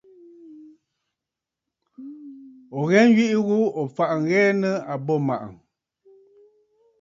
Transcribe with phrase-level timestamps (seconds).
[2.77, 5.47] Ò ghɛ nyweʼe ghu, ò faʼà ŋ̀ghɛɛ nɨ̂ àbô màʼà.